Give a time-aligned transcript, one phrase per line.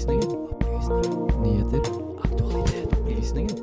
[0.00, 0.48] Opplysningen.
[0.50, 1.40] Opplysninger.
[1.42, 1.80] Nyheter.
[2.24, 2.92] Aktualitet.
[2.92, 3.56] Opplysninger.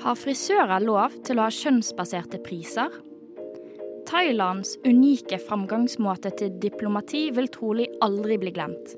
[0.00, 2.92] Har frisører lov til å ha kjønnsbaserte priser?
[4.10, 8.96] Thailands unike framgangsmåte til diplomati vil trolig aldri bli glemt.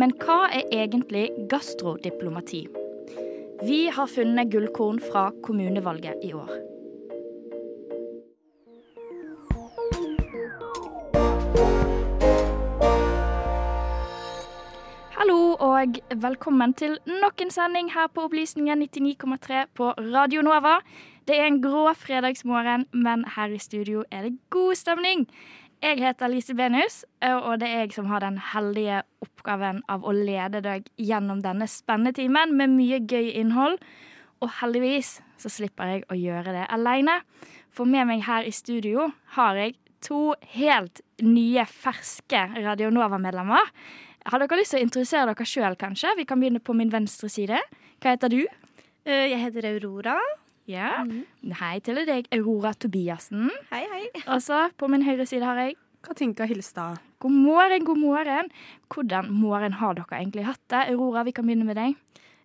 [0.00, 2.62] Men hva er egentlig gastrodiplomati?
[3.60, 6.54] Vi har funnet gullkorn fra kommunevalget i år.
[15.18, 20.78] Hallo og velkommen til nok en sending her på Opplysningen 99,3 på Radio Nova.
[21.24, 25.26] Det er en grå fredagsmorgen, men her i studio er det god stemning.
[25.84, 30.12] Jeg heter Lise Benus, og det er jeg som har den heldige oppgaven av å
[30.16, 33.78] lede deg gjennom denne spennende timen med mye gøy innhold.
[34.44, 37.18] Og heldigvis så slipper jeg å gjøre det aleine.
[37.72, 43.72] For med meg her i studio har jeg to helt nye, ferske Radio Nova-medlemmer.
[44.28, 46.12] Har dere lyst til å introdusere dere sjøl, kanskje?
[46.20, 47.60] Vi kan begynne på min venstre side.
[48.00, 48.42] Hva heter du?
[49.04, 50.16] Eh, Jeg heter Aurora.
[50.70, 51.02] Ja.
[51.60, 53.50] Hei til deg, Aurora Tobiassen.
[53.68, 54.04] Hei, hei.
[54.24, 57.02] Og så på min høyre side har jeg Katinka Hilstad.
[57.20, 58.48] God morgen, god morgen.
[58.92, 60.86] Hvordan morgen har dere egentlig hatt det?
[60.94, 61.98] Aurora, vi kan begynne med deg.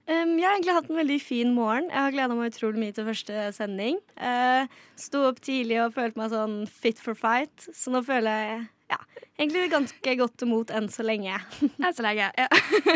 [0.09, 1.87] Um, jeg har egentlig hatt en veldig fin morgen.
[1.93, 3.99] Jeg har gleda meg utrolig mye til første sending.
[4.19, 4.65] Uh,
[4.99, 8.97] Sto opp tidlig og følte meg sånn fit for fight, så nå føler jeg ja,
[9.37, 11.37] egentlig ganske godt imot enn så lenge.
[11.69, 12.31] Enn så lenge.
[12.35, 12.49] Ja.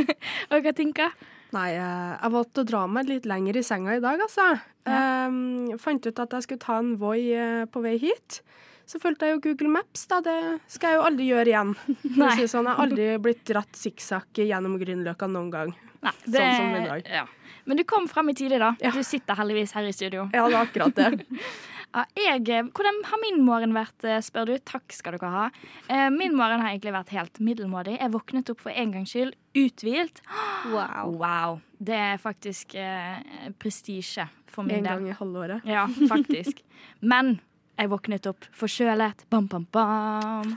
[0.52, 1.11] og Katinka?
[1.53, 4.49] Nei, eh, jeg valgte å dra meg litt lenger i senga i dag, altså.
[4.89, 8.41] Um, fant ut at jeg skulle ta en Voi eh, på vei hit.
[8.89, 10.19] Så fulgte jeg jo Google Maps, da.
[10.25, 10.37] Det
[10.71, 11.75] skal jeg jo aldri gjøre igjen.
[12.19, 12.33] Nei.
[12.39, 15.75] si sånn, Jeg har aldri blitt dratt sikksakk gjennom Grünerløkka noen gang.
[16.03, 17.08] Nei, Sånn som i dag.
[17.08, 17.27] Ja.
[17.63, 18.73] Men du kom fram i tide, da.
[18.83, 18.92] Ja.
[18.92, 20.25] Du sitter heldigvis her i studio.
[20.33, 21.23] Ja, det er akkurat det.
[21.93, 24.58] Ja, jeg, eh, hvordan har min morgen vært, eh, spør du?
[24.65, 25.43] Takk skal dere ha.
[25.87, 27.99] Eh, min morgen har egentlig vært helt middelmådig.
[27.99, 30.21] Jeg våknet opp for en gangs skyld uthvilt.
[30.64, 31.17] Wow.
[31.20, 31.61] Wow.
[31.77, 34.93] Det er faktisk eh, prestisje for min En del.
[34.93, 35.65] gang i halvåret.
[35.67, 36.61] Ja, faktisk.
[37.02, 37.42] Men
[37.77, 39.25] jeg våknet opp forkjølet.
[39.30, 40.54] Bam, bam, bam.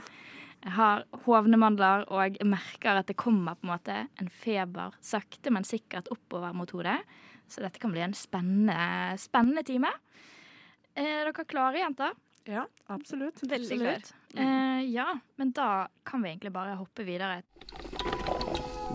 [0.63, 5.51] Jeg har hovne mandler, og merker at det kommer på en måte en feber sakte,
[5.53, 6.97] men sikkert oppover mot hodet.
[7.47, 8.75] Så dette kan bli en spennende,
[9.21, 9.91] spennende time.
[10.97, 12.13] Er dere klare, jenter?
[12.49, 13.43] Ja, absolutt.
[13.43, 14.05] Veldig klar.
[14.33, 17.43] Eh, ja, men da kan vi egentlig bare hoppe videre.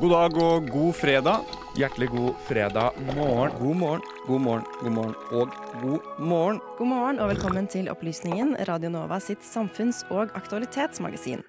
[0.01, 1.45] God dag og god fredag.
[1.79, 3.55] Hjertelig god fredag morgen.
[3.61, 6.61] God morgen, god morgen, god morgen og god morgen.
[6.79, 11.45] God morgen og velkommen til Opplysningen, Radio Nova sitt samfunns- og aktualitetsmagasin.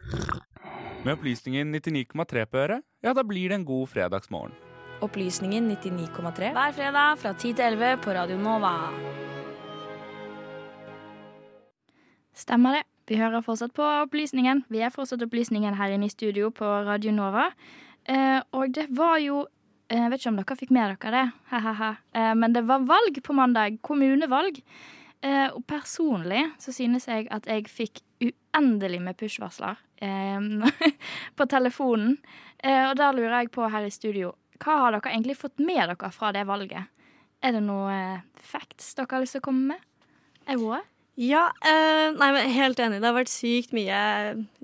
[1.03, 4.53] Med opplysningen 99,3 på øret, ja, da blir det en god fredagsmorgen.
[5.01, 6.53] Opplysningen 99,3.
[6.53, 8.75] Hver fredag fra 10 til 11 på Radio Nova.
[12.33, 12.83] Stemmer det.
[13.09, 14.63] Vi hører fortsatt på Opplysningen.
[14.71, 17.49] Vi er fortsatt Opplysningen her inne i studio på Radio Nova.
[18.09, 19.43] Eh, og det var jo
[19.89, 21.25] eh, Jeg vet ikke om dere fikk med dere det.
[22.15, 23.77] Eh, men det var valg på mandag.
[23.85, 24.61] Kommunevalg.
[25.23, 30.71] Eh, og personlig så synes jeg at jeg fikk uendelig med push-varsler eh,
[31.37, 32.17] på telefonen.
[32.63, 34.33] Eh, og da lurer jeg på her i studio,
[34.63, 36.89] hva har dere egentlig fått med dere fra det valget?
[37.43, 39.87] Er det noe eh, facts dere har lyst til å komme med?
[40.47, 40.81] Aurora?
[41.13, 42.97] Ja, eh, nei, men helt enig.
[42.97, 43.97] Det har vært sykt mye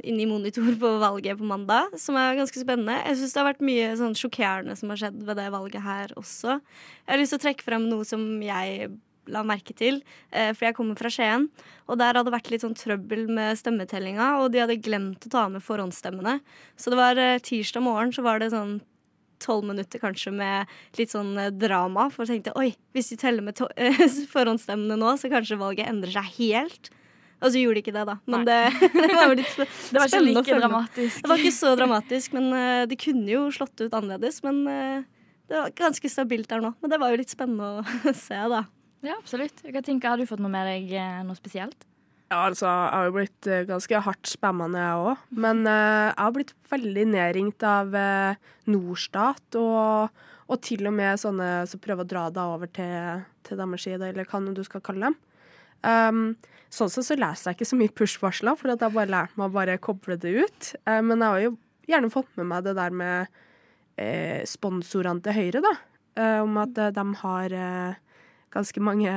[0.01, 2.95] inni monitor på valget på mandag, som er ganske spennende.
[3.05, 6.15] Jeg syns det har vært mye sånn sjokkerende som har skjedd ved det valget her
[6.17, 6.57] også.
[6.57, 8.89] Jeg har lyst til å trekke frem noe som jeg
[9.29, 10.01] la merke til,
[10.33, 11.49] eh, for jeg kommer fra Skien.
[11.87, 15.29] Og der hadde det vært litt sånn trøbbel med stemmetellinga, og de hadde glemt å
[15.29, 16.39] ta med forhåndsstemmene.
[16.75, 18.81] Så det var eh, tirsdag morgen så var det sånn
[19.43, 20.69] tolv minutter kanskje med
[20.99, 22.07] litt sånn eh, drama.
[22.13, 23.59] For jeg tenkte oi, hvis de teller med
[24.35, 26.91] forhåndsstemmene nå, så kanskje valget endrer seg helt.
[27.39, 28.17] Og så gjorde de ikke det, da.
[28.27, 28.57] Men det,
[28.99, 29.53] det var jo litt
[29.93, 31.21] Det var ikke like dramatisk.
[31.23, 34.41] Det var ikke så dramatisk, men eh, de kunne jo slått ut annerledes.
[34.45, 35.05] Men eh,
[35.49, 36.73] det var ganske stabilt der nå.
[36.83, 38.65] Men det var jo litt spennende å se, da.
[39.05, 39.63] Ja, absolutt.
[39.63, 40.91] Jeg kan tenke, Har du fått noe med deg
[41.23, 41.88] noe spesielt?
[42.29, 45.21] Ja, altså, jeg har jo blitt eh, ganske hardt spamma, jeg òg.
[45.33, 51.17] Men uh, jeg har blitt veldig nedringt av uh, Norstat, og, og til og med
[51.17, 54.85] sånne som prøver å dra deg over til, til deres side, eller hva du skal
[54.85, 55.17] kalle dem.
[55.81, 56.23] Um,
[56.69, 59.57] sånn sett så leser jeg ikke så mye push-varsler, for jeg bare lært meg å
[59.57, 60.71] bare koble det ut.
[60.85, 61.53] Uh, men jeg har jo
[61.89, 63.37] gjerne fått med meg det der med
[64.47, 65.71] sponsorene til Høyre, da.
[66.39, 67.55] Om at de har
[68.53, 69.11] ganske mange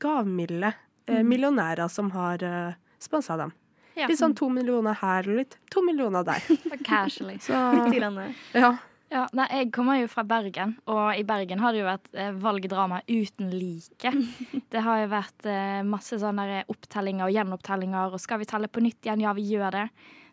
[0.00, 0.70] gavmilde
[1.08, 3.54] eh, millionærer som har uh, sponsa dem.
[3.98, 4.06] Ja.
[4.06, 6.44] Litt sånn to millioner her og litt to millioner der.
[6.88, 7.38] Casually.
[7.42, 8.76] Så eh, ja.
[9.08, 12.28] Ja, nei, jeg kommer jo fra Bergen, og i Bergen har det jo vært eh,
[12.36, 14.12] valgdrama uten like.
[14.72, 18.84] Det har jo vært eh, masse sånne opptellinger og gjenopptellinger, og skal vi telle på
[18.84, 19.24] nytt igjen?
[19.24, 19.86] Ja, vi gjør det.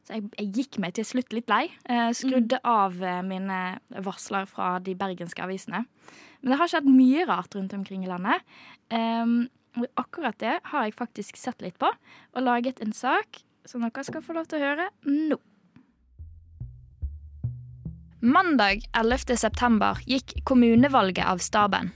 [0.06, 1.64] Så jeg, jeg gikk meg til slutt litt lei.
[1.88, 3.62] Eh, skrudde av eh, mine
[4.04, 5.86] varsler fra de bergenske avisene.
[6.44, 8.44] Men det har skjedd mye rart rundt omkring i landet.
[8.92, 13.84] Um, og akkurat det har jeg faktisk sett litt på, og laget en sak som
[13.84, 15.38] dere skal få lov til å høre nå.
[18.26, 19.36] Mandag 11.
[19.38, 21.92] september gikk kommunevalget av staben.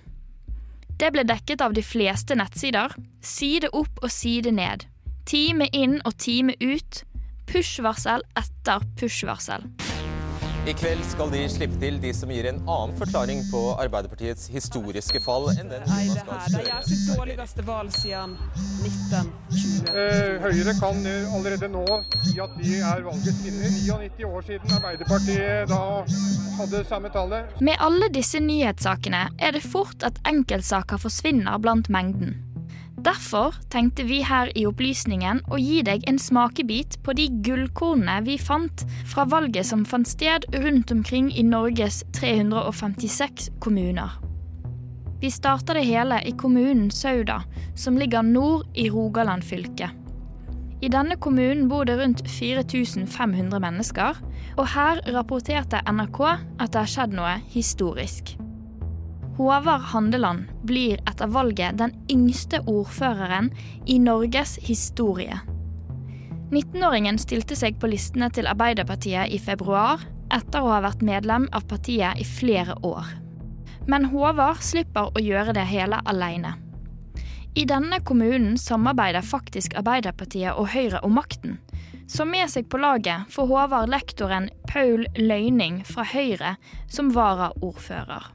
[1.00, 2.94] Det ble dekket av de fleste nettsider.
[3.26, 4.86] Side opp og side ned.
[5.30, 7.04] Time inn og time ut.
[7.50, 9.66] Push-varsel etter push-varsel.
[10.70, 15.18] I kveld skal de slippe til de som gir en annen forklaring på Arbeiderpartiets historiske
[15.24, 18.36] fall enn den Nei, Jonas det Gahr her det er sitt dårligste valg siden
[18.86, 19.90] 1920.
[19.90, 21.82] Eh, Høyre kan eh, allerede nå
[22.20, 23.74] si at de er valgets vinner.
[23.80, 25.82] 99 år siden Arbeiderpartiet da
[26.60, 27.58] hadde samme tallet.
[27.66, 32.38] Med alle disse nyhetssakene er det fort at enkeltsaker forsvinner blant mengden.
[33.00, 38.36] Derfor tenkte vi her i Opplysningen å gi deg en smakebit på de gullkornene vi
[38.42, 44.18] fant fra valget som fant sted rundt omkring i Norges 356 kommuner.
[45.22, 47.42] Vi starter det hele i kommunen Sauda,
[47.76, 49.92] som ligger nord i Rogaland fylke.
[50.82, 54.20] I denne kommunen bor det rundt 4500 mennesker,
[54.58, 58.36] og her rapporterte NRK at det har skjedd noe historisk.
[59.40, 63.54] Håvard Handeland blir etter valget den yngste ordføreren
[63.88, 65.38] i Norges historie.
[66.52, 70.04] 19-åringen stilte seg på listene til Arbeiderpartiet i februar,
[70.36, 73.08] etter å ha vært medlem av partiet i flere år.
[73.88, 76.58] Men Håvard slipper å gjøre det hele alene.
[77.56, 81.62] I denne kommunen samarbeider faktisk Arbeiderpartiet og Høyre om makten.
[82.12, 86.58] Så med seg på laget får Håvard lektoren Paul Løyning fra Høyre
[86.92, 88.34] som varaordfører.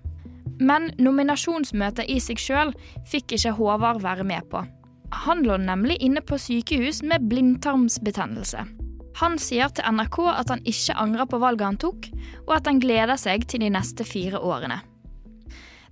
[0.60, 2.72] Men nominasjonsmøtet i seg sjøl
[3.10, 4.62] fikk ikke Håvard være med på.
[5.24, 8.64] Han lå nemlig inne på sykehus med blindtarmsbetennelse.
[9.20, 12.08] Han sier til NRK at han ikke angrer på valget han tok,
[12.48, 14.80] og at han gleder seg til de neste fire årene.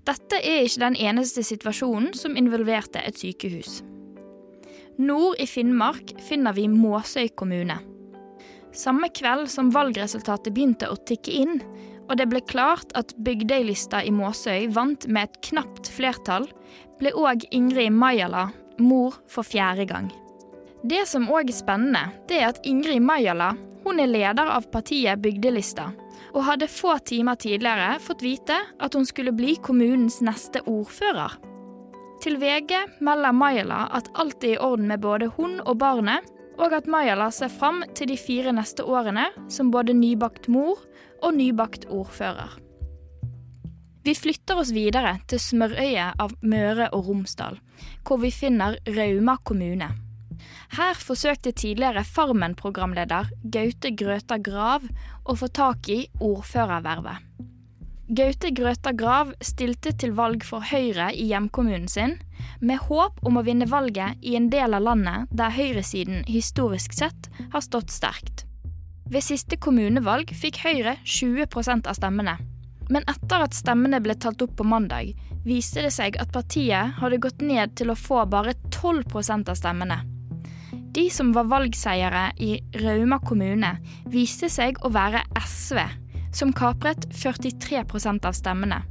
[0.03, 3.81] Dette er ikke den eneste situasjonen som involverte et sykehus.
[4.99, 7.79] Nord i Finnmark finner vi Måsøy kommune.
[8.75, 11.63] Samme kveld som valgresultatet begynte å tikke inn,
[12.09, 16.49] og det ble klart at Bygdøylista i Måsøy vant med et knapt flertall,
[17.01, 18.49] ble òg Ingrid Majala
[18.83, 20.11] mor for fjerde gang.
[20.83, 23.53] Det som òg er spennende, det er at Ingrid Majala
[23.83, 25.89] hun er leder av partiet Bygdelista,
[26.33, 31.35] og hadde få timer tidligere fått vite at hun skulle bli kommunens neste ordfører.
[32.23, 36.23] Til VG melder Majala at alt er i orden med både hun og barnet,
[36.63, 40.79] og at Majala ser fram til de fire neste årene som både nybakt mor
[41.23, 42.55] og nybakt ordfører.
[44.03, 47.59] Vi flytter oss videre til smørøyet av Møre og Romsdal,
[48.07, 49.93] hvor vi finner Rauma kommune.
[50.75, 54.89] Her forsøkte tidligere Farmen-programleder Gaute Grøta Grav
[55.23, 57.29] å få tak i ordførervervet.
[58.13, 62.19] Gaute Grøta Grav stilte til valg for Høyre i hjemkommunen sin,
[62.61, 67.29] med håp om å vinne valget i en del av landet der høyresiden historisk sett
[67.53, 68.47] har stått sterkt.
[69.13, 72.39] Ved siste kommunevalg fikk Høyre 20% av stemmene.
[72.93, 75.13] Men etter at stemmene ble talt opp på mandag,
[75.45, 80.01] viste det seg at partiet hadde gått ned til å få bare 12% av stemmene.
[80.93, 83.77] De som var valgseiere i Rauma kommune,
[84.13, 85.79] viste seg å være SV,
[86.37, 88.83] som kapret 43% av stemmene.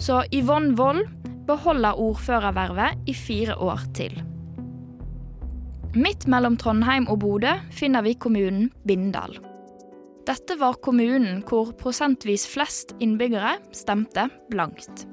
[0.00, 1.08] Så Yvonne Wold
[1.48, 4.16] beholder ordførervervet i fire år til.
[5.94, 9.36] Midt mellom Trondheim og Bodø finner vi kommunen Bindal.
[10.24, 15.04] Dette var kommunen hvor prosentvis flest innbyggere stemte blankt.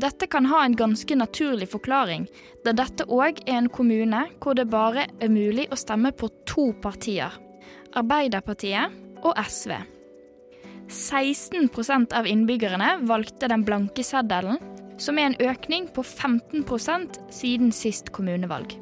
[0.00, 2.26] Dette kan ha en ganske naturlig forklaring,
[2.64, 6.70] da dette òg er en kommune hvor det bare er mulig å stemme på to
[6.82, 7.34] partier,
[7.96, 9.74] Arbeiderpartiet og SV.
[10.90, 14.58] 16% av innbyggerne valgte den blanke seddelen,
[15.00, 18.76] som er en økning på 15% siden sist kommunevalg.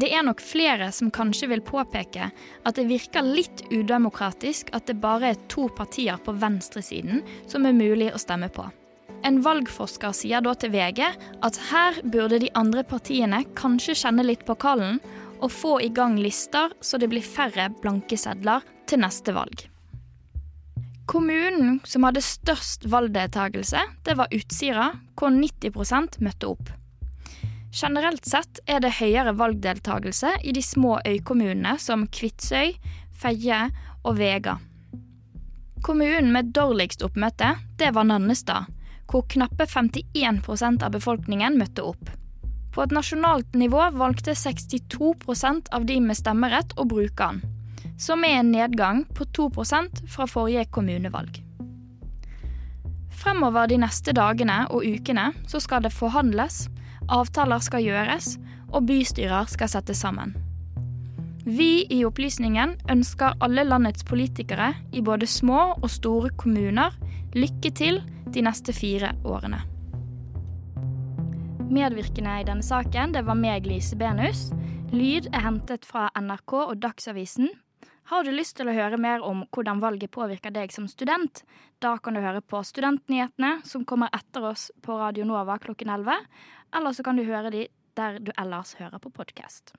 [0.00, 4.96] Det er nok flere som kanskje vil påpeke at det virker litt udemokratisk at det
[5.02, 8.64] bare er to partier på venstresiden som er mulig å stemme på.
[9.28, 14.46] En valgforsker sier da til VG at her burde de andre partiene kanskje kjenne litt
[14.48, 15.02] på kallen
[15.40, 19.69] og få i gang lister så det blir færre blanke sedler til neste valg.
[21.10, 26.70] Kommunen som hadde størst valgdeltakelse, det var Utsira, hvor 90% møtte opp.
[27.74, 32.76] Generelt sett er det høyere valgdeltagelse i de små øykommunene som Kvitsøy,
[33.10, 33.58] Feie
[34.04, 34.60] og Vega.
[35.82, 38.70] Kommunen med dårligst oppmøte, det var Nannestad,
[39.10, 42.10] hvor knappe 51% av befolkningen møtte opp.
[42.70, 47.42] På et nasjonalt nivå valgte 62% av de med stemmerett å bruke den,
[48.00, 51.42] som er en nedgang på 2% fra forrige kommunevalg.
[53.20, 56.68] Fremover de neste dagene og ukene så skal det forhandles,
[57.12, 58.38] avtaler skal gjøres,
[58.70, 60.32] og bystyrer skal settes sammen.
[61.44, 66.94] Vi i Opplysningen ønsker alle landets politikere i både små og store kommuner
[67.34, 68.00] lykke til
[68.32, 69.60] de neste fire årene.
[71.70, 74.48] Medvirkende i denne saken det var meg, Lise Benus.
[74.92, 77.50] Lyd er hentet fra NRK og Dagsavisen.
[78.10, 81.44] Har du lyst til å høre mer om hvordan valget påvirker deg som student?
[81.78, 86.16] Da kan du høre på Studentnyhetene, som kommer etter oss på Radio Nova klokken 11.
[86.74, 89.70] Eller så kan du høre de der du ellers hører på podkast.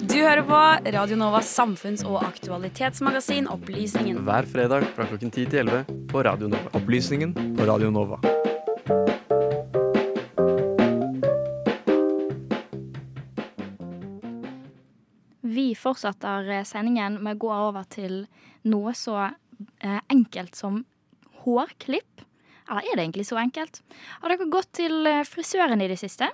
[0.00, 0.62] Du hører på
[0.96, 4.24] Radio Novas samfunns- og aktualitetsmagasin Opplysningen.
[4.24, 6.72] Hver fredag fra klokken 10 til 11 på Radio Nova.
[6.80, 8.22] Opplysningen på Radio Nova.
[15.84, 18.24] Fortsetter eh, sendingen med å gå over til
[18.70, 20.82] noe så eh, enkelt som
[21.44, 22.24] hårklipp.
[22.64, 23.82] Eller er det egentlig så enkelt?
[24.22, 26.30] Har dere gått til eh, frisøren i det siste?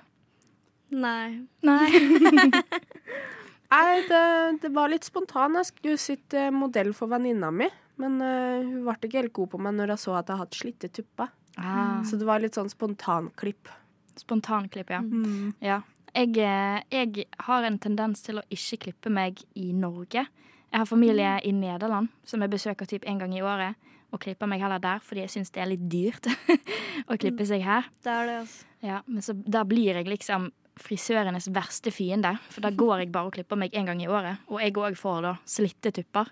[0.91, 1.43] Nei.
[1.63, 1.87] Nei.
[3.71, 4.23] Nei, det,
[4.63, 5.55] det var litt spontan.
[5.61, 7.69] Jeg skulle sitte modell for venninna mi.
[8.01, 10.59] Men uh, hun ble ikke helt god på meg når jeg så at jeg hadde
[10.59, 11.31] slitte tupper.
[11.59, 12.01] Ah.
[12.07, 13.71] Så det var litt sånn spontanklipp.
[14.19, 15.01] Spontanklipp, ja.
[15.03, 15.53] Mm.
[15.63, 15.81] ja.
[16.11, 20.25] Jeg, eh, jeg har en tendens til å ikke klippe meg i Norge.
[20.71, 23.75] Jeg har familie i Nederland som jeg besøker typ en gang i året.
[24.11, 26.27] Og klipper meg heller der, fordi jeg syns det er litt dyrt
[27.11, 27.87] å klippe seg her.
[28.03, 28.65] Det er det, altså.
[28.81, 30.49] Ja, men så da blir jeg liksom
[30.81, 32.33] frisørenes verste fiende.
[32.51, 34.43] For da går jeg bare og klipper meg en gang i året.
[34.51, 36.31] Og jeg òg får da slitte tupper.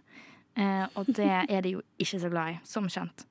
[0.60, 3.24] Eh, og det er de jo ikke så glad i, som kjent.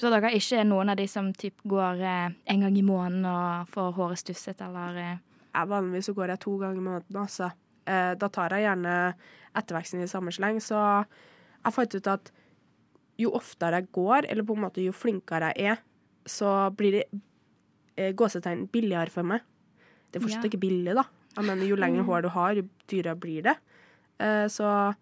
[0.00, 3.26] Så dere er ikke noen av de som typ går eh, en gang i måneden
[3.28, 5.18] og får håret stusset, eller eh,
[5.54, 7.52] Jeg Vanligvis så går jeg to ganger i måneden, altså.
[7.86, 9.14] Eh, da tar jeg gjerne
[9.54, 10.58] etterveksten i samme sleng.
[10.60, 12.30] Så jeg fant ut at
[13.18, 15.78] jo oftere jeg går, eller på en måte jo flinkere jeg er,
[16.26, 17.04] så blir det
[17.96, 19.40] eh, gåsetegn billigere for meg.
[20.10, 20.50] Det er fortsatt Ja.
[20.50, 21.04] ikke billig, da.
[21.36, 22.06] Jeg mener, jo lengre Mm.
[22.08, 23.56] hår du har, jo dyrere blir det.
[24.18, 24.94] Eh, så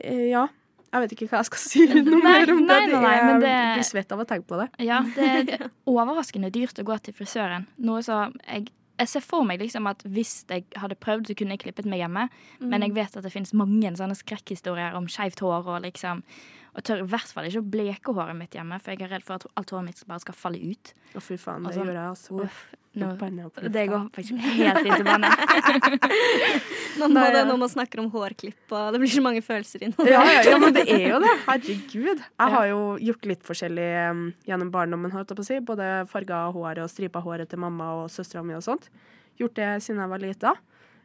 [0.00, 0.46] eh, ja.
[0.94, 2.98] Jeg vet ikke hva jeg skal si noe Nei, mer om nei, det.
[3.02, 4.68] nei, Jeg det- blir svett av å tenke på det.
[4.86, 5.24] Ja, det
[5.60, 7.66] er overraskende dyrt å gå til frisøren.
[7.78, 11.56] Noe så jeg, jeg ser for meg liksom at hvis jeg hadde prøvd, så kunne
[11.56, 12.28] jeg klippet meg hjemme.
[12.62, 16.22] Men jeg vet at det finnes mange sånne skrekkhistorier om skeivt hår og liksom
[16.74, 19.26] Og tør i hvert fall ikke å bleke håret mitt hjemme, for jeg er redd
[19.26, 20.94] for at alt håret mitt bare skal falle ut.
[21.14, 22.38] Å, fy faen, det gjør jeg altså.
[22.42, 22.64] Uff,
[22.98, 23.10] nå,
[23.74, 25.30] det går faktisk helt inn til banne.
[27.00, 29.94] Nå må det når man snakker om hårklipp og det blir så mange følelser inn.
[30.06, 31.32] Ja, ja, ja, men det er jo det.
[31.46, 32.22] Herregud.
[32.22, 35.62] Jeg har jo gjort litt forskjellig um, gjennom barndommen, holdt jeg på å si.
[35.70, 38.90] Både farga håret og stripa håret til mamma og søstera mi og sånt.
[39.42, 40.54] Gjort det siden jeg var lita.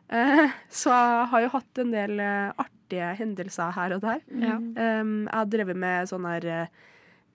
[0.10, 4.24] Eh, så jeg har jo hatt en del eh, artige hendelser her og der.
[4.42, 4.56] Ja.
[4.58, 6.80] Um, jeg har drevet med sånn her eh,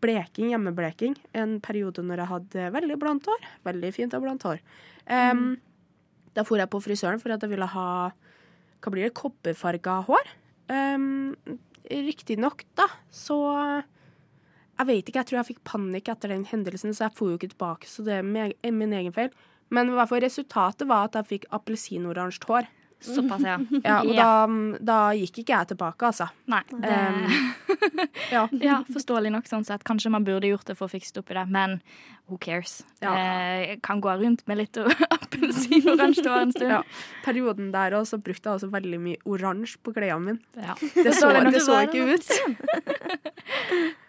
[0.04, 3.46] bleking, hjemmebleking, en periode når jeg hadde veldig blondt hår.
[3.68, 4.60] Veldig fint og blondt hår.
[5.06, 5.54] Um,
[6.34, 7.88] Da for jeg på frisøren for at jeg ville ha
[8.82, 10.32] hva blir det, kobberfarga hår.
[10.68, 11.32] Um,
[11.84, 13.36] Riktignok, da, så
[14.74, 17.38] Jeg vet ikke, jeg tror jeg fikk panikk etter den hendelsen, så jeg for jo
[17.38, 19.30] ikke tilbake, så det er min egen feil.
[19.72, 22.70] Men i hvert fall resultatet var at jeg fikk appelsinoransje hår.
[23.04, 23.58] Såpass, ja.
[23.84, 24.14] Ja, og.
[24.16, 26.30] Da, da gikk ikke jeg tilbake, altså.
[26.50, 26.94] Nei, det
[28.34, 28.46] Ja.
[28.62, 29.84] Ja, forståelig nok sånn sett.
[29.84, 31.78] Kanskje man burde gjort det for å fikse opp i det, men
[32.28, 32.78] who cares?
[33.04, 33.12] Ja.
[33.18, 34.78] Eh, kan gå rundt med litt
[35.34, 36.70] appelsinoransje var en stund.
[36.70, 36.82] Ja.
[37.24, 40.40] Perioden der også brukte jeg også veldig mye oransje på klærne mine.
[40.56, 40.76] Ja.
[40.80, 42.32] Det så, det så ikke ut.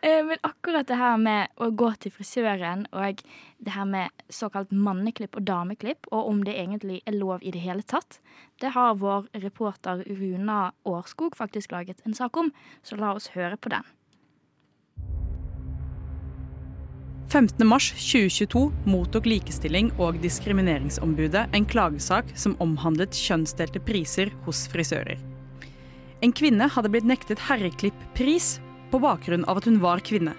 [0.06, 3.24] Eh, Men akkurat det her med å gå til frisøren og
[3.66, 7.64] det her med såkalt manneklipp og dameklipp, og om det egentlig er lov i det
[7.64, 8.20] hele tatt,
[8.62, 12.54] det har vår reporter Runa Årskog faktisk laget en sak om,
[12.86, 13.95] så la oss høre på den.
[17.30, 17.68] 15.
[17.68, 25.18] mars 2022 mottok Likestilling- og diskrimineringsombudet en klagesak som omhandlet kjønnsdelte priser hos frisører.
[26.22, 28.60] En kvinne hadde blitt nektet herreklipp-pris
[28.92, 30.36] på bakgrunn av at hun var kvinne,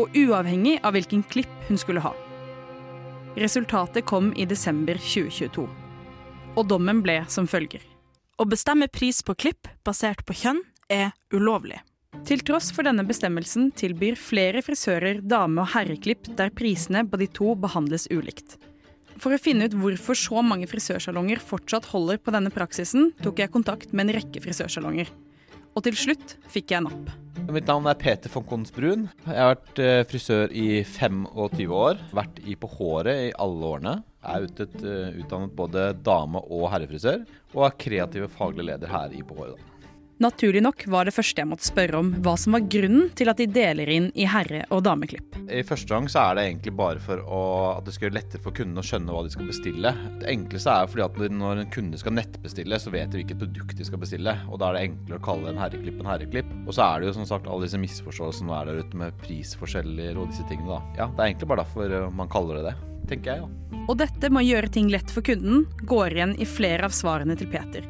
[0.00, 2.14] og uavhengig av hvilken klipp hun skulle ha.
[3.36, 5.68] Resultatet kom i desember 2022,
[6.56, 7.84] og dommen ble som følger.
[8.40, 11.78] Å bestemme pris på klipp basert på kjønn er ulovlig.
[12.30, 17.26] Til tross for denne bestemmelsen tilbyr flere frisører dame- og herreklipp der prisene på de
[17.26, 18.54] to behandles ulikt.
[19.20, 23.52] For å finne ut hvorfor så mange frisørsalonger fortsatt holder på denne praksisen, tok jeg
[23.52, 25.10] kontakt med en rekke frisørsalonger.
[25.74, 27.10] Og til slutt fikk jeg napp.
[27.50, 29.08] Mitt navn er Peter von Konsbrun.
[29.24, 31.98] Jeg har vært eh, frisør i 25 år.
[32.14, 33.96] Vært i På håret i alle årene.
[34.22, 39.14] Jeg er eh, utdannet både dame- og herrefrisør, og er kreativ og faglig leder her
[39.14, 39.58] i På håret.
[39.58, 39.79] da.
[40.20, 43.38] Naturlig nok var det første jeg måtte spørre om hva som var grunnen til at
[43.40, 45.38] de deler inn i herre- og dameklipp.
[45.48, 47.38] I første gang så er det egentlig bare for å,
[47.78, 49.94] at det skal gjøre lettere for kundene å skjønne hva de skal bestille.
[50.20, 53.78] Det enkleste er fordi at når en kunde skal nettbestille, så vet de hvilket produkt
[53.78, 54.34] de skal bestille.
[54.52, 56.50] Og da er det enklere å kalle en herreklipp en herreklipp.
[56.66, 59.16] Og så er det jo som sagt alle disse misforståelsene som er der ute med
[59.24, 60.82] prisforskjeller og disse tingene, da.
[61.00, 62.74] Ja, det er egentlig bare derfor eh, man kaller det det,
[63.14, 63.80] tenker jeg, ja.
[63.86, 67.40] Og dette med å gjøre ting lett for kunden går igjen i flere av svarene
[67.40, 67.88] til Peter.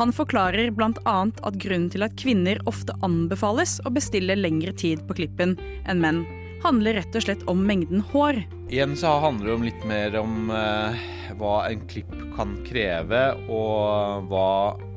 [0.00, 1.16] Han forklarer bl.a.
[1.28, 6.22] at grunnen til at kvinner ofte anbefales å bestille lengre tid på klippen enn menn,
[6.62, 8.38] handler rett og slett om mengden hår.
[8.72, 11.02] Igjen så handler det om litt mer om eh,
[11.36, 13.20] hva en klipp kan kreve,
[13.52, 14.48] og hva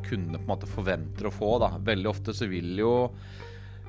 [0.07, 1.57] kundene på en måte forventer å få.
[1.65, 1.73] Da.
[1.83, 2.93] Veldig ofte så vil jo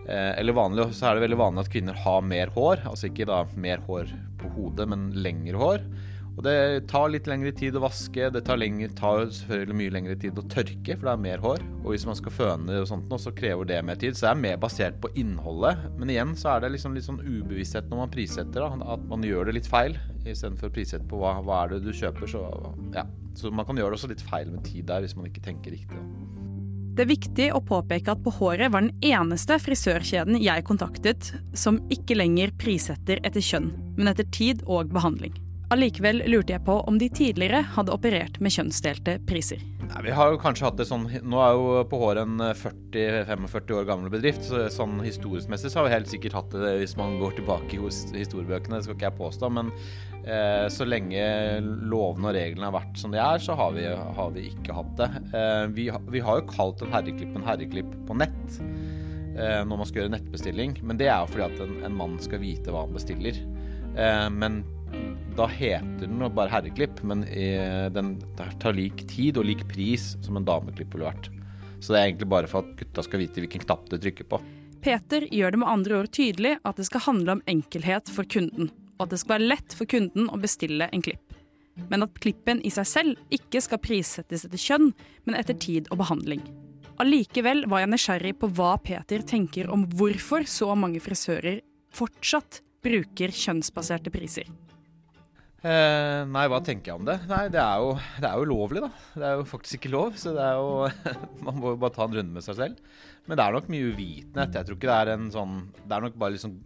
[0.09, 2.89] eh, eller vanlig, så er det veldig vanlig at kvinner har mer hår.
[2.91, 4.11] Altså ikke da mer hår
[4.43, 5.87] på hodet, men lengre hår.
[6.35, 10.17] Og det tar litt lengre tid å vaske, det tar, lengre, tar selvfølgelig mye lengre
[10.19, 11.63] tid å tørke, for det er mer hår.
[11.85, 14.19] Og hvis man skal føne og sånt nå, så krever det mer tid.
[14.19, 15.87] Så det er mer basert på innholdet.
[16.01, 18.95] Men igjen så er det liksom litt sånn ubevissthet når man prissetter, da.
[18.97, 19.95] At man gjør det litt feil.
[20.25, 22.43] Istedenfor å prissette på hva, hva er det du kjøper, så
[22.97, 23.07] ja.
[23.39, 25.75] Så man kan gjøre det også litt feil med tid der, hvis man ikke tenker
[25.75, 26.03] riktig.
[26.95, 31.81] Det er viktig å påpeke at På håret var den eneste frisørkjeden jeg kontaktet som
[31.95, 35.35] ikke lenger prissetter etter kjønn, men etter tid og behandling.
[35.75, 39.59] Allikevel lurte jeg på om de tidligere hadde operert med kjønnsdelte priser.
[39.89, 43.73] Nei, vi har jo kanskje hatt det sånn Nå er jo På håret en 40-45
[43.77, 46.95] år gammel bedrift, så sånn historisk messig så har vi helt sikkert hatt det hvis
[46.97, 49.51] man går tilbake hos historiebøkene, det skal ikke jeg påstå.
[49.57, 49.73] Men
[50.23, 51.25] eh, så lenge
[51.91, 54.95] lovene og reglene har vært som de er, så har vi, har vi ikke hatt
[55.03, 55.11] det.
[55.35, 59.91] Eh, vi, vi, har jo kalt en herreklipp en herreklipp på nett eh, når man
[59.91, 62.87] skal gjøre nettbestilling, men det er jo fordi at en, en mann skal vite hva
[62.87, 63.43] han bestiller.
[63.99, 64.63] Eh, men
[65.35, 67.25] da heter den bare herreklipp, men
[67.95, 68.15] den
[68.63, 71.31] tar lik tid og lik pris som en dameklipp ville vært.
[71.83, 74.39] Så det er egentlig bare for at gutta skal vite hvilken knapp de trykker på.
[74.85, 78.71] Peter gjør det med andre ord tydelig at det skal handle om enkelhet for kunden,
[78.97, 81.35] og at det skal være lett for kunden å bestille en klipp.
[81.91, 84.93] Men at klippen i seg selv ikke skal prissettes etter kjønn,
[85.27, 86.45] men etter tid og behandling.
[87.03, 91.59] Allikevel var jeg nysgjerrig på hva Peter tenker om hvorfor så mange frisører
[91.95, 94.47] fortsatt bruker kjønnsbaserte priser.
[95.65, 97.17] Eh, nei, hva tenker jeg om det?
[97.31, 98.91] Nei, det er, jo, det er jo ulovlig, da.
[99.17, 101.13] Det er jo faktisk ikke lov, så det er jo
[101.47, 102.97] Man må jo bare ta en runde med seg selv.
[103.25, 104.59] Men det er nok mye uvitenhet.
[104.59, 106.59] Jeg tror ikke det er en sånn Det er nok bare liksom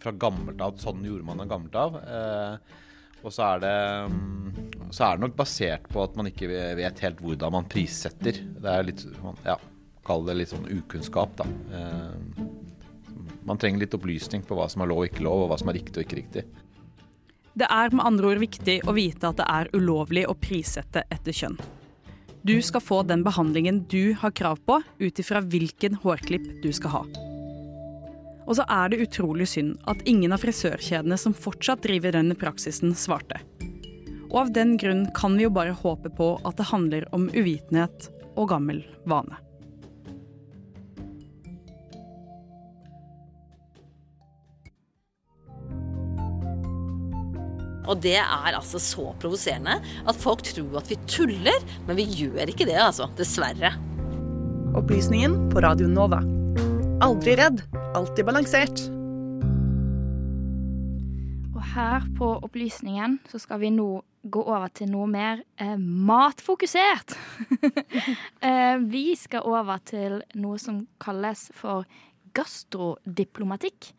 [0.00, 1.98] fra gammelt av Sånn gjorde man det gammelt av.
[2.00, 2.78] Eh,
[3.20, 3.74] og så er det
[4.08, 6.48] mm, Så er det nok basert på at man ikke
[6.80, 8.40] vet helt hvordan man prissetter.
[8.40, 9.04] Det er litt
[9.44, 9.58] Ja,
[10.08, 11.48] kall det litt sånn ukunnskap, da.
[11.76, 12.48] Eh,
[13.44, 15.68] man trenger litt opplysning på hva som er lov og ikke lov, og hva som
[15.72, 16.48] er riktig og ikke riktig.
[17.58, 21.34] Det er med andre ord viktig å vite at det er ulovlig å prissette etter
[21.34, 21.58] kjønn.
[22.46, 26.94] Du skal få den behandlingen du har krav på, ut ifra hvilken hårklipp du skal
[26.94, 27.02] ha.
[28.46, 32.94] Og så er det utrolig synd at ingen av frisørkjedene som fortsatt driver denne praksisen,
[32.96, 33.42] svarte.
[34.30, 38.08] Og av den grunn kan vi jo bare håpe på at det handler om uvitenhet
[38.36, 39.49] og gammel vane.
[47.88, 52.52] Og det er altså så provoserende at folk tror at vi tuller, men vi gjør
[52.52, 53.08] ikke det, altså.
[53.18, 53.72] Dessverre.
[54.76, 56.20] Opplysningen på Radio Nova.
[57.02, 57.64] Aldri redd,
[57.96, 58.84] alltid balansert.
[61.56, 63.88] Og her på Opplysningen så skal vi nå
[64.20, 67.16] gå over til noe mer eh, matfokusert.
[68.46, 71.88] eh, vi skal over til noe som kalles for
[72.36, 73.94] gastrodiplomatikk.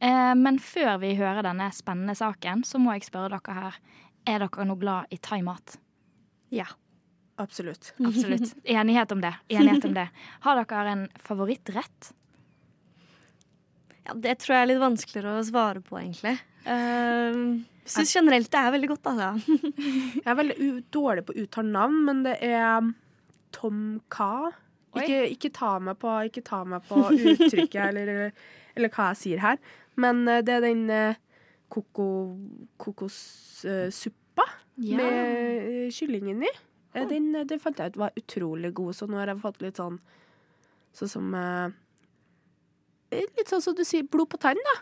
[0.00, 3.78] Eh, men før vi hører denne spennende saken, så må jeg spørre dere her.
[4.26, 5.78] Er dere noe glad i thaimat?
[6.54, 6.66] Ja.
[7.36, 7.92] Absolutt.
[8.00, 8.54] Absolutt.
[8.64, 9.34] Enighet om det.
[9.52, 10.08] Enighet om det.
[10.46, 12.12] Har dere en favorittrett?
[14.06, 16.36] Ja, Det tror jeg er litt vanskeligere å svare på, egentlig.
[16.66, 19.56] Uh, Syns generelt det er veldig godt, altså.
[20.22, 22.88] jeg er veldig dårlig på å uttale navn, men det er
[23.54, 23.82] Tom
[24.12, 24.50] Ka.
[24.96, 28.12] Ikke, ikke, ta meg på, ikke ta meg på uttrykket eller,
[28.72, 29.60] eller, hva jeg sier her.
[30.00, 31.18] Men uh, det er den uh,
[31.72, 32.06] koko,
[32.80, 35.00] kokossuppa ja.
[35.00, 36.52] med kylling inni.
[36.96, 37.08] Oh.
[37.08, 39.98] Den, den, fant jeg ut var utrolig god, så nå har jeg fått litt sånn
[40.96, 41.74] Sånn som eh,
[43.12, 44.76] litt sånn som du sier, blod på tann, da.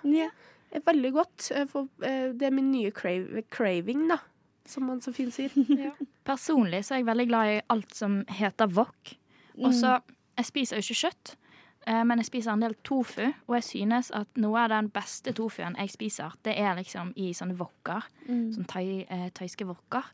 [0.74, 1.50] Er Veldig godt.
[1.55, 4.20] Eh, For, eh, det er min nye crave, craving, da.
[4.66, 5.50] Som man så fint sier.
[6.29, 9.16] Personlig så er jeg veldig glad i alt som heter wok.
[9.59, 10.00] Og så
[10.35, 11.43] Jeg spiser jo ikke kjøtt, eh,
[11.86, 13.26] men jeg spiser en del tofu.
[13.48, 17.32] Og jeg synes at noe av den beste tofuen jeg spiser, det er liksom i
[17.36, 18.06] sånne wokker.
[18.28, 18.46] Mm.
[18.56, 20.08] Sånn thai, eh, thaiske wokker.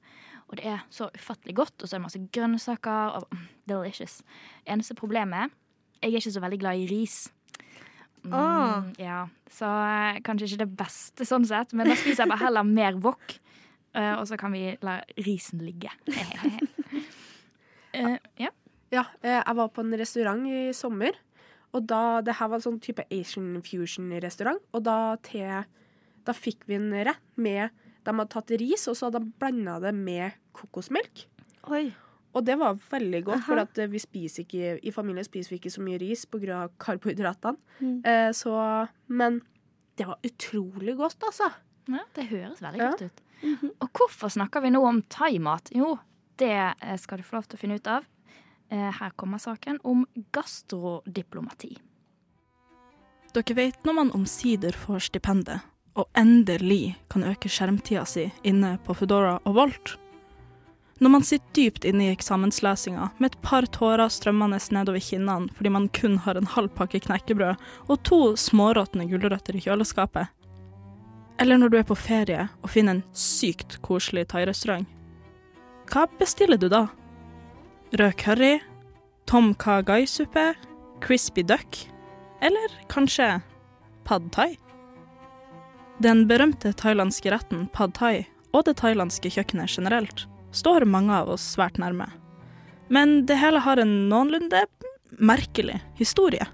[0.50, 1.76] Og det er så ufattelig godt.
[1.78, 3.20] Og så er det masse grønnsaker.
[3.20, 4.18] Og, mm, delicious.
[4.66, 5.54] Eneste problemet
[6.00, 7.16] er jeg er ikke så veldig glad i ris.
[8.24, 8.82] Mm, oh.
[9.00, 12.64] Ja, Så eh, kanskje ikke det beste sånn sett, men da spiser jeg bare heller
[12.66, 13.38] mer wok.
[13.90, 15.90] Uh, og så kan vi la risen ligge.
[16.14, 18.50] uh, ja.
[18.90, 21.12] Ja, eh, jeg var på en restaurant i sommer,
[21.72, 25.64] og da, det her var en sånn type Asian fusion-restaurant, og da, til,
[26.26, 27.70] da fikk vi en rett med,
[28.04, 31.26] de hadde tatt ris, og så hadde de blandet det med kokosmelk.
[32.30, 33.66] Og det var veldig godt, for Aha.
[33.66, 36.22] at eh, vi spiser ikke, i familien spiser vi ikke så mye ris
[36.54, 37.58] av karbohydratene.
[37.80, 37.96] Mm.
[38.06, 38.54] Eh, så,
[39.10, 39.40] men
[39.98, 41.50] det var utrolig godt, altså.
[41.90, 42.90] Ja, det høres veldig Ja.
[42.92, 43.24] godt ut.
[43.80, 45.70] Og hvorfor snakker vi nå om thaimat?
[45.74, 45.94] Jo,
[46.38, 48.06] det eh, skal du få lov til å finne ut av.
[48.70, 51.78] Eh, Her kommer saken om gastrodiplomati.
[53.34, 55.60] Dere vet når man omsider får stipendet,
[55.94, 59.96] og endelig kan øke skjermtida si inne på Foodora og Volt.
[61.00, 65.70] Når man sitter dypt inne i eksamenslesinga med et par tårer strømmende nedover kinnene fordi
[65.72, 67.56] man kun har en halv pakke knekkebrød
[67.88, 70.28] og to småråtne gulrøtter i kjøleskapet.
[71.40, 74.84] Eller når du er på ferie og finner en sykt koselig thairestaurant.
[75.90, 76.84] Hva bestiller du da?
[77.92, 78.60] Rød curry?
[79.26, 80.54] Tom kagai-suppe,
[81.02, 81.88] Crispy duck?
[82.40, 83.40] Eller kanskje
[84.04, 84.58] pad thai?
[85.98, 90.24] Den berømte thailandske retten pad thai, og det thailandske kjøkkenet generelt,
[90.54, 92.06] står mange av oss svært nærme.
[92.94, 94.62] Men det hele har en noenlunde
[95.18, 96.46] merkelig historie.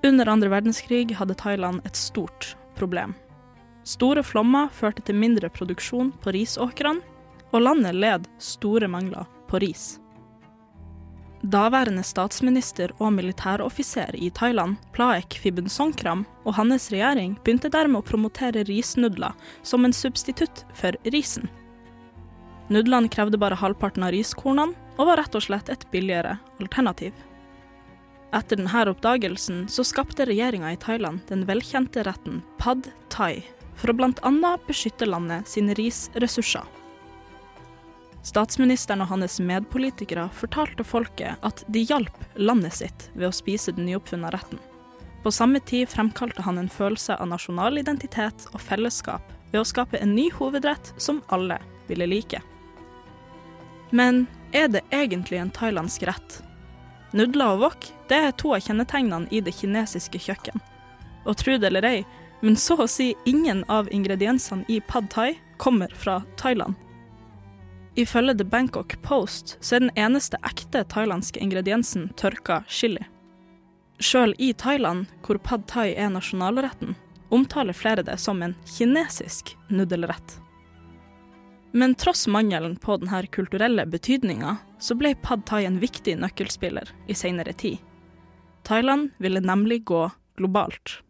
[0.00, 3.12] Under andre verdenskrig hadde Thailand et stort problem.
[3.84, 7.04] Store flommer førte til mindre produksjon på risåkrene,
[7.52, 9.96] og landet led store mangler på ris.
[11.42, 18.64] Daværende statsminister og militæroffiser i Thailand, Plaek Fibunsongkram, og hans regjering begynte dermed å promotere
[18.66, 21.46] risnudler som en substitutt for risen.
[22.68, 27.14] Nudlene krevde bare halvparten av riskornene, og var rett og slett et billigere alternativ.
[28.34, 33.44] Etter denne oppdagelsen så skapte regjeringa i Thailand den velkjente retten pad thai,
[33.78, 34.56] for å bl.a.
[34.66, 36.66] beskytte landet sine risressurser.
[38.26, 43.86] Statsministeren og hans medpolitikere fortalte folket at de hjalp landet sitt ved å spise den
[43.88, 44.60] nyoppfunne retten.
[45.22, 49.98] På samme tid fremkalte han en følelse av nasjonal identitet og fellesskap ved å skape
[50.02, 52.42] en ny hovedrett som alle ville like.
[53.90, 56.40] Men er det egentlig en thailandsk rett?
[57.16, 60.60] Nudler og wok det er to av kjennetegnene i det kinesiske kjøkken.
[61.24, 62.02] Og tro det eller ei,
[62.40, 66.76] men så å si ingen av ingrediensene i pad thai kommer fra Thailand.
[67.98, 73.02] Ifølge The Bangkok Post så er den eneste ekte thailandske ingrediensen tørka chili.
[73.98, 76.94] Sjøl i Thailand, hvor pad thai er nasjonalretten,
[77.34, 80.36] omtaler flere det som en kinesisk nudelrett.
[81.74, 87.18] Men tross mangelen på denne kulturelle betydninga, så ble pad thai en viktig nøkkelspiller i
[87.18, 87.82] seinere tid.
[88.62, 90.06] Thailand ville nemlig gå
[90.38, 91.00] globalt.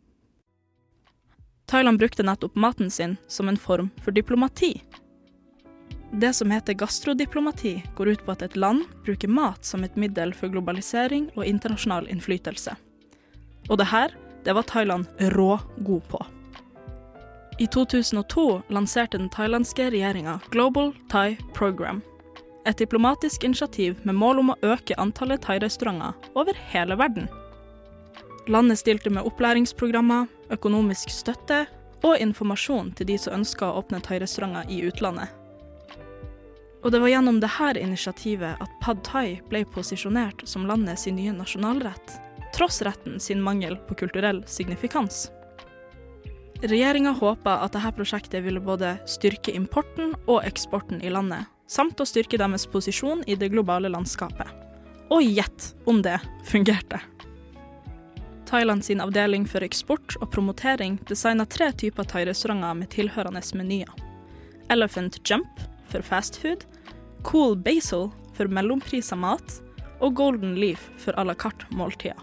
[1.68, 4.78] Thailand brukte nettopp maten sin som en form for diplomati.
[6.10, 10.32] Det som heter gastrodiplomati, går ut på at et land bruker mat som et middel
[10.34, 12.74] for globalisering og internasjonal innflytelse.
[13.68, 16.20] Og det her, det var Thailand rå god på.
[17.58, 22.00] I 2002 lanserte den thailandske regjeringa Global Thai Program.
[22.66, 27.28] Et diplomatisk initiativ med mål om å øke antallet thairestauranter over hele verden.
[28.48, 31.66] Landet stilte med opplæringsprogrammer, økonomisk støtte
[32.02, 35.28] og informasjon til de som ønska å åpne thairestauranter i utlandet.
[36.82, 41.34] Og det var gjennom dette initiativet at pad thai ble posisjonert som landet sin nye
[41.34, 42.14] nasjonalrett,
[42.54, 45.26] tross retten sin mangel på kulturell signifikans.
[46.62, 52.06] Regjeringa håpa at dette prosjektet ville både styrke importen og eksporten i landet, samt å
[52.06, 54.48] styrke deres posisjon i det globale landskapet.
[55.10, 57.00] Og gjett om det fungerte.
[58.48, 63.90] Thailand sin avdeling for eksport og promotering designa tre typer thairestauranter med tilhørende menyer.
[64.72, 66.64] Elephant Jump for fastfood,
[67.26, 69.58] Cool Basil for mellomprisa mat
[69.98, 72.18] og Golden Leaf for à la carte måltider.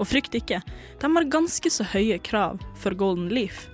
[0.00, 0.60] Og frykt ikke,
[1.00, 3.66] de har ganske så høye krav for Golden Leaf.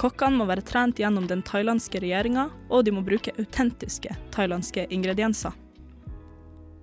[0.00, 5.52] Kokkene må være trent gjennom den thailandske regjeringa, og de må bruke autentiske thailandske ingredienser.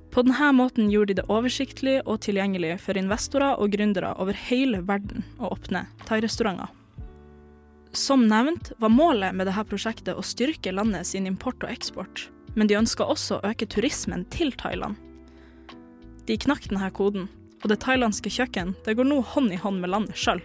[0.10, 4.82] På denne måten gjorde de det oversiktlig og tilgjengelig for investorer og gründere over hele
[4.86, 6.79] verden å åpne thairestauranter.
[7.92, 12.70] Som nevnt var målet med dette prosjektet å styrke landet sin import og eksport, men
[12.70, 14.96] de ønska også å øke turismen til Thailand.
[16.30, 17.26] De knakk denne koden,
[17.64, 20.44] og det thailandske kjøkken det går nå hånd i hånd med landet sjøl.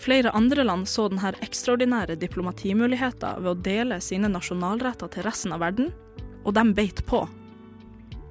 [0.00, 5.64] Flere andre land så denne ekstraordinære diplomatimuligheten ved å dele sine nasjonalretter til resten av
[5.64, 5.90] verden,
[6.44, 7.26] og de beit på.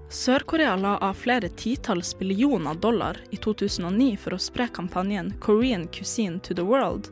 [0.10, 6.40] Sør-Korea la av flere titalls billioner dollar i 2009 for å spre kampanjen 'Korean Cuisine
[6.42, 7.12] to the World'.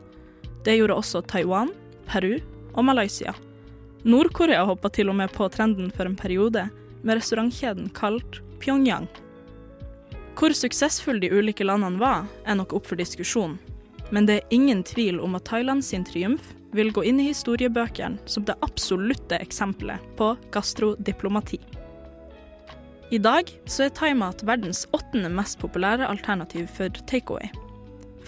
[0.64, 1.70] Det gjorde også Taiwan,
[2.08, 2.38] Peru
[2.74, 3.34] og Malaysia.
[4.08, 6.68] Nord-Korea hoppa til og med på trenden for en periode,
[7.02, 9.08] med restaurantkjeden kalt Pyongyang.
[10.38, 13.58] Hvor suksessfulle de ulike landene var, er nok opp for diskusjon.
[14.14, 18.22] Men det er ingen tvil om at Thailand sin triumf vil gå inn i historiebøkene
[18.28, 21.60] som det absolutte eksempelet på gastrodiplomati.
[23.10, 27.48] I dag så er thaimat verdens åttende mest populære alternativ for takeaway.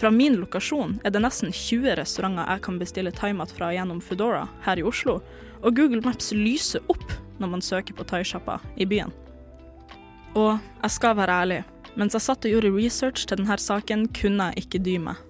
[0.01, 4.47] Fra min lokasjon er det nesten 20 restauranter jeg kan bestille thaimat fra gjennom Foodora
[4.65, 5.19] her i Oslo,
[5.61, 9.13] og Google Maps lyser opp når man søker på thaisjappa i byen.
[10.33, 11.59] Og jeg skal være ærlig,
[11.93, 15.21] mens jeg satt og gjorde research til denne saken, kunne jeg ikke dy meg.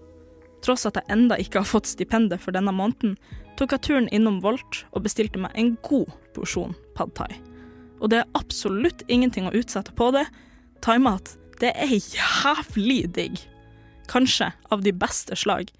[0.63, 3.19] Tross at jeg enda ikke har fått stipendet for denne måneden,
[3.59, 7.33] tok jeg turen innom Volt og bestilte meg en god porsjon pad thai.
[7.99, 10.29] Og det er absolutt ingenting å utsette på det.
[10.79, 13.49] Thaimat, det er jævlig digg.
[14.11, 15.71] Kanskje av de beste slag.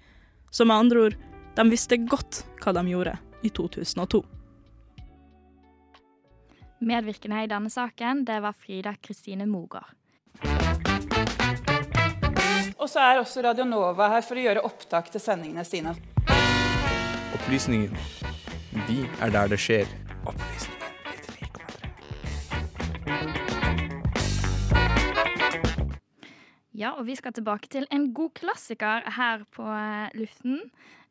[0.50, 1.16] Så med andre ord,
[1.56, 4.22] de visste godt hva de gjorde i 2002.
[6.82, 9.92] Medvirkende i denne saken, det var Frida Kristine Mogård.
[12.82, 15.92] Og så er også Radio Nova her for å gjøre opptak til sendingene sine.
[17.36, 17.92] Opplysningen.
[18.88, 19.86] Vi er der det skjer.
[26.82, 30.58] Ja, og vi skal tilbake til en god klassiker her på eh, luften.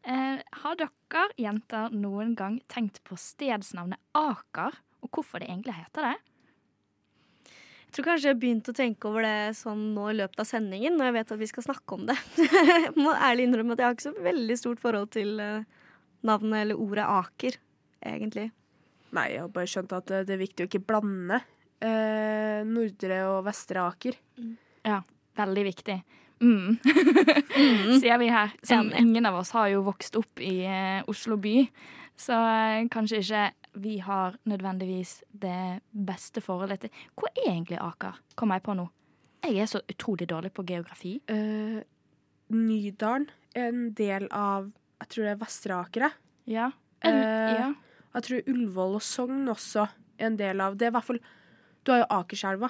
[0.03, 6.10] Eh, har dere jenter noen gang tenkt på stedsnavnet Aker, og hvorfor det egentlig heter
[6.10, 6.17] det?
[7.51, 10.47] Jeg tror kanskje jeg har begynt å tenke over det sånn nå i løpet av
[10.47, 12.17] sendingen, når jeg vet at vi skal snakke om det.
[12.39, 15.79] jeg må ærlig innrømme at jeg har ikke så veldig stort forhold til eh,
[16.27, 17.62] navnet eller ordet Aker,
[18.12, 18.49] egentlig.
[19.15, 21.41] Nei, jeg har bare skjønt at det er viktig å ikke blande
[21.84, 24.21] eh, Nordre og Vestre Aker.
[24.88, 25.01] Ja,
[25.37, 25.97] veldig viktig.
[26.41, 26.77] Mm.
[28.01, 28.53] Sier vi her.
[28.65, 31.55] Som ingen av oss har jo vokst opp i uh, Oslo by,
[32.17, 33.43] så uh, kanskje ikke
[33.81, 38.17] vi har nødvendigvis det beste forholdet til Hvor er egentlig Aker?
[38.35, 38.89] Kommer jeg på nå.
[39.45, 41.13] Jeg er så utrolig dårlig på geografi.
[41.31, 41.79] Uh,
[42.51, 44.69] Nydalen en del av
[45.01, 46.17] Jeg tror det er Vestre Aker, jeg.
[46.57, 46.67] Ja.
[47.07, 47.69] En, ja.
[48.15, 51.17] Jeg tror Ullevål og Sogn også er en del av Det i hvert fall
[51.81, 52.69] Du har jo Akerselva.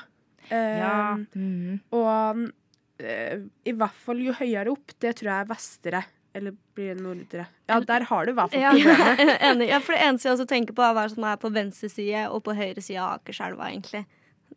[0.49, 0.95] Eh, Ja.
[1.35, 1.79] Mm.
[1.91, 2.49] Og
[3.03, 6.03] eh, i hvert fall jo høyere opp, det tror jeg er vestre.
[6.33, 7.45] Eller blir det nordre?
[7.67, 9.41] Ja, der har du i hvert fall Ja, problemet.
[9.49, 9.67] enig.
[9.69, 12.27] Ja, for det eneste jeg også tenker på, er hva som er på venstre side
[12.31, 14.05] og på høyre side av Akerselva, egentlig.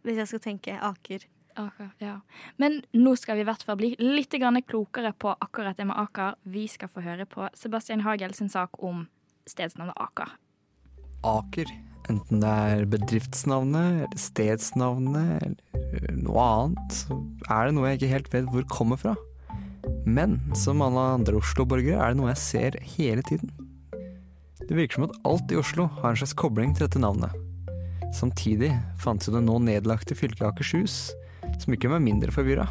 [0.05, 1.27] Hvis jeg skal tenke Aker.
[1.59, 2.16] Aker, ja.
[2.59, 4.35] Men nå skal vi i hvert fall bli litt
[4.66, 6.35] klokere på akkurat det med Aker.
[6.42, 9.07] Vi skal få høre på Sebastian Hagel sin sak om
[9.47, 10.31] stedsnavnet Aker.
[11.23, 11.93] Aker.
[12.12, 17.16] Enten det er bedriftsnavnet, eller stedsnavnet, eller noe annet, så
[17.48, 19.14] er det noe jeg ikke helt vet hvor kommer fra.
[20.04, 23.52] Men som alle andre Oslo-borgere er det noe jeg ser hele tiden.
[24.64, 27.32] Det virker som at alt i Oslo har en slags kobling til dette navnet.
[28.14, 31.12] Samtidig fantes jo det nå nedlagte fylket Akershus,
[31.60, 32.68] som ikke var mindre forvirra.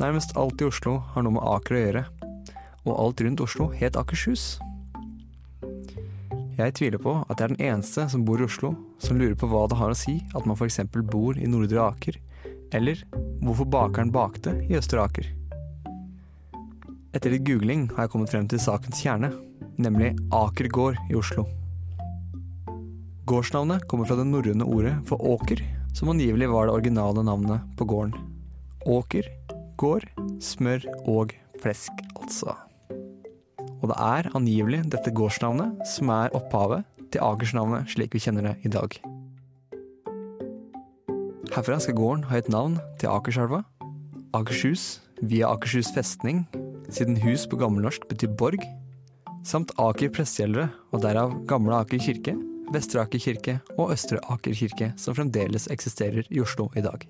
[0.00, 2.04] Nærmest alt i Oslo har noe med Aker å gjøre,
[2.86, 4.56] og alt rundt Oslo het Akershus.
[6.56, 8.70] Jeg tviler på at jeg er den eneste som bor i Oslo
[9.02, 10.80] som lurer på hva det har å si at man f.eks.
[11.04, 12.16] bor i Nordre Aker,
[12.72, 13.02] eller
[13.44, 15.28] hvorfor bakeren bakte i Østre Aker.
[17.12, 19.34] Etter litt googling har jeg kommet frem til sakens kjerne,
[19.76, 21.44] nemlig Aker gård i Oslo.
[23.28, 25.60] Gårdsnavnet kommer fra det norrøne ordet for åker,
[25.96, 28.16] som angivelig var det originale navnet på gården.
[28.88, 29.28] Åker,
[29.76, 30.08] gård,
[30.40, 32.56] smør og flesk, altså.
[33.82, 38.54] Og det er angivelig dette gårdsnavnet som er opphavet til Akersnavnet slik vi kjenner det
[38.66, 38.96] i dag.
[41.54, 43.62] Herfra skal gården ha et navn til Akerselva,
[44.36, 46.44] Akershus via Akershus festning,
[46.92, 48.64] siden hus på gammelnorsk betyr borg,
[49.46, 52.34] samt Aker prestegjeldere, og derav Gamle Aker kirke,
[52.74, 57.06] Vestre Aker kirke og Østre Aker kirke, som fremdeles eksisterer i Oslo i dag.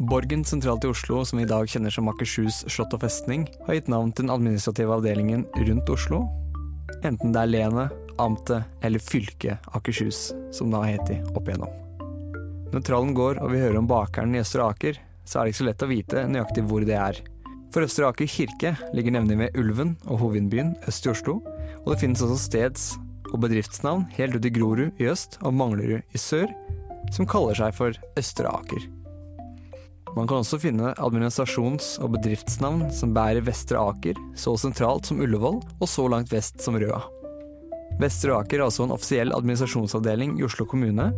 [0.00, 3.76] Borgen sentralt i Oslo, som vi i dag kjenner som Akershus slott og festning, har
[3.76, 6.22] gitt navn til den administrative avdelingen rundt Oslo,
[7.04, 11.74] enten det er lenet, amtet eller fylket Akershus, som det har hett opp igjennom.
[12.72, 14.96] Når trallen går og vi hører om bakeren i Østre Aker,
[15.28, 17.20] så er det ikke så lett å vite nøyaktig hvor det er.
[17.68, 21.42] For Østre Aker kirke ligger nemlig ved Ulven og hovedbyen øst i Oslo,
[21.82, 22.94] og det finnes også steds-
[23.34, 26.48] og bedriftsnavn helt ut i Grorud i øst og Manglerud i sør,
[27.12, 28.88] som kaller seg for Østre Aker.
[30.16, 35.60] Man kan også finne administrasjons- og bedriftsnavn som bærer Vestre Aker, så sentralt som Ullevål
[35.78, 36.98] og så langt vest som Røa.
[38.00, 41.10] Vestre Aker er også en offisiell administrasjonsavdeling i Oslo kommune,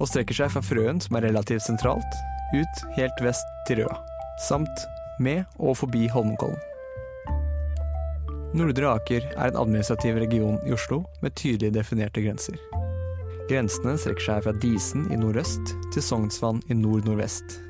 [0.00, 2.18] og strekker seg fra Frøen, som er relativt sentralt,
[2.56, 3.96] ut helt vest til Røa,
[4.48, 4.84] samt
[5.20, 6.60] med og forbi Holmenkollen.
[8.56, 12.58] Nordre Aker er en administrativ region i Oslo med tydelig definerte grenser.
[13.50, 17.69] Grensene strekker seg fra Disen i nordøst til Sognsvann i nord-nordvest.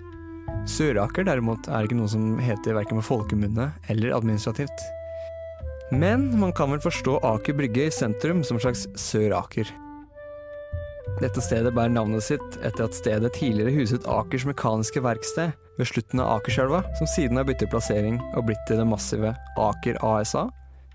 [0.71, 4.85] Søraker derimot er ikke noe som heter verken på folkemunne eller administrativt.
[5.91, 9.73] Men man kan vel forstå Aker Brygge i sentrum som en slags Sør-Aker.
[11.21, 16.23] Dette stedet bærer navnet sitt etter at stedet tidligere huset Akers Mekaniske Verksted ved slutten
[16.23, 20.47] av Akerselva, som siden har byttet plassering og blitt til det massive Aker ASA,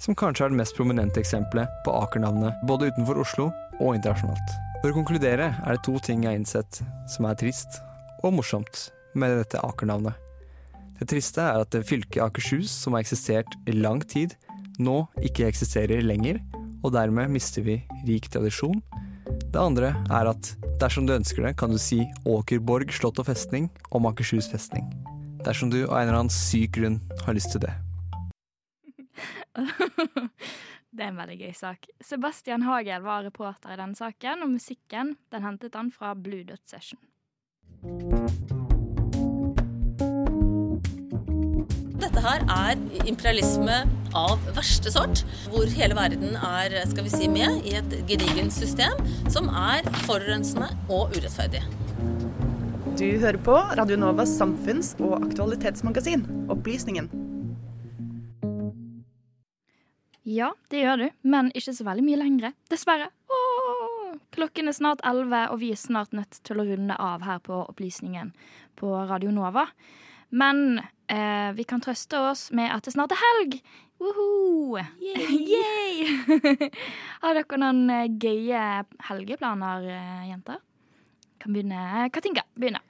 [0.01, 4.57] som kanskje er det mest prominente eksempelet på Aker-navnet både utenfor Oslo og internasjonalt.
[4.79, 7.81] For å konkludere er det to ting jeg har innsett som er trist
[8.23, 10.15] og morsomt med dette Aker-navnet.
[10.99, 14.35] Det triste er at fylket Akershus, som har eksistert i lang tid,
[14.79, 16.39] nå ikke eksisterer lenger,
[16.85, 18.81] og dermed mister vi rik tradisjon.
[19.25, 20.51] Det andre er at
[20.81, 24.87] dersom du ønsker det, kan du si Åkerborg slott og festning om Akershus festning.
[25.45, 27.73] Dersom du av en eller annen syk grunn har lyst til det.
[30.95, 31.89] Det er en veldig gøy sak.
[31.99, 36.63] Sebastian Hagel var reporter i denne saken, og musikken den hentet han fra Blue Dot
[36.71, 37.01] Session.
[42.25, 43.83] Her er imperialisme
[44.17, 48.97] av verste sort, hvor hele verden er skal vi si, med i et gedigent system
[49.31, 51.61] som er forurensende og urettferdig.
[52.95, 57.11] Du hører på Radio Novas samfunns- og aktualitetsmagasin, Opplysningen.
[60.25, 62.53] Ja, det gjør du, men ikke så veldig mye lengre.
[62.71, 63.11] Dessverre.
[63.29, 64.15] Åh!
[64.33, 67.59] Klokken er snart elleve, og vi er snart nødt til å runde av her på
[67.67, 68.31] Opplysningen
[68.79, 69.67] på Radio Nova.
[70.29, 70.79] Men
[71.11, 73.59] eh, vi kan trøste oss med at det snart er helg!
[74.01, 74.77] Woho!
[74.99, 76.05] Yay!
[77.23, 78.63] Har dere noen eh, gøye
[79.07, 80.59] helgeplaner, eh, jenter?
[81.41, 82.09] Kan begynne.
[82.13, 82.81] Katinka, begynne.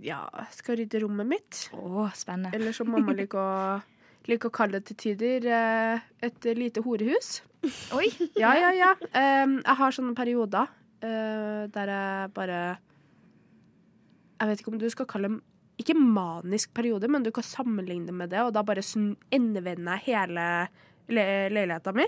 [0.00, 0.22] Ja,
[0.54, 1.62] skal rydde rommet mitt.
[1.76, 2.54] Å, spennende.
[2.56, 3.50] Eller som mamma liker å,
[4.30, 7.40] liker å kalle det til tider, eh, et lite horehus.
[7.96, 8.06] Oi!
[8.40, 8.94] Ja, ja, ja.
[9.12, 10.70] Jeg har sånne perioder
[11.04, 12.60] eh, der jeg bare
[14.40, 15.42] Jeg vet ikke om du skal kalle dem
[15.80, 18.84] Ikke manisk periode, men du kan sammenligne med det, og da bare
[19.32, 20.44] endevende hele
[21.10, 22.06] le leiligheta mi.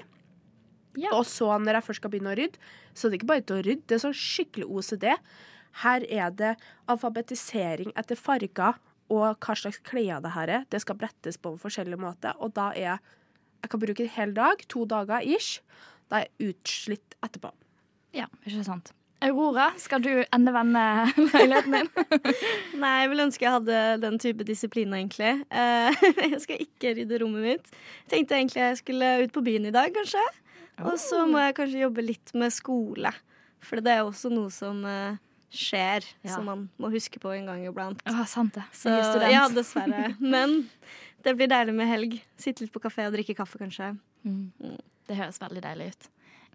[1.13, 2.61] Og så, når jeg først skal begynne å rydde,
[2.93, 5.07] så det er det ikke bare til å rydde, det er sånn skikkelig OCD.
[5.83, 6.53] Her er det
[6.93, 8.77] alfabetisering etter farger
[9.13, 10.67] og hva slags klær det her er.
[10.69, 13.01] Det skal brettes på en forskjellig måte, og da er
[13.63, 15.61] Jeg kan bruke en hel dag, to dager ish.
[16.11, 17.53] Da er jeg utslitt etterpå.
[18.11, 18.91] Ja, ikke sant.
[19.23, 20.83] Aurora, skal du endevende
[21.17, 21.91] leiligheten din?
[22.83, 25.33] Nei, jeg vil ønske jeg hadde den type disiplin, egentlig.
[25.49, 27.75] Eh, jeg skal ikke rydde rommet mitt.
[28.11, 30.23] Tenkte egentlig jeg skulle ut på byen i dag, kanskje.
[30.83, 33.13] Og så må jeg kanskje jobbe litt med skole.
[33.63, 35.21] For det er også noe som eh,
[35.55, 36.35] skjer, Ja.
[36.35, 38.03] som man må huske på en gang iblant.
[38.09, 38.65] Ja, sant det.
[38.75, 40.15] Så, Jeg ja, dessverre.
[40.35, 40.65] Men
[41.23, 42.19] det blir deilig med helg.
[42.41, 43.93] Sitte litt på kafé og drikke kaffe, kanskje.
[44.27, 44.81] Mm.
[45.07, 46.11] Det høres veldig deilig ut.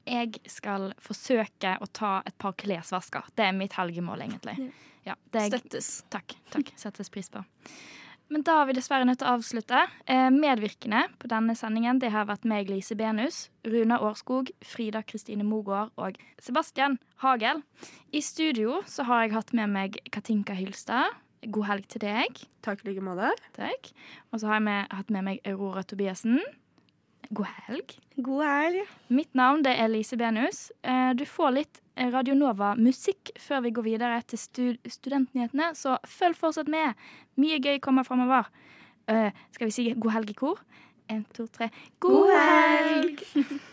[0.08, 3.28] Jeg skal forsøke å ta et par klesvasker.
[3.36, 4.72] Det er mitt helgemål, egentlig.
[5.06, 6.04] Ja, det er- Støttes.
[6.10, 6.36] Takk.
[6.52, 6.72] takk.
[6.76, 7.44] Settes pris på.
[8.30, 9.88] Men da er vi dessverre nødt til å avslutte.
[10.06, 15.44] Eh, medvirkende på denne sendingen det har vært meg, Lise Benus, Runa Årskog, Frida Kristine
[15.48, 17.64] Mogård og Sebastian Hagel.
[18.12, 21.16] I studio så har jeg hatt med meg Katinka Hylstad.
[21.50, 22.42] God helg til deg.
[22.64, 23.32] Takk i like måte.
[24.34, 26.42] Og så har jeg med, hatt med meg Aurora Tobiasen.
[27.36, 27.98] God helg.
[28.24, 28.86] God helg.
[29.10, 30.72] Mitt navn det er Lise Benus.
[30.84, 36.38] Eh, Du får litt Radio Nova-musikk før vi går videre til stud studentnyhetene, så følg
[36.38, 36.94] fortsatt med.
[37.38, 38.46] Mye gøy kommer framover.
[39.08, 40.60] Eh, Skal vi si god helg i kor?
[41.10, 41.70] En, to, tre.
[42.00, 43.24] God helg!